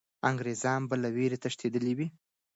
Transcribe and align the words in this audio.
انګریزان 0.29 0.81
به 0.89 0.95
له 1.03 1.09
ویرې 1.15 1.37
تښتېدلي 1.43 1.93
وي. 1.97 2.07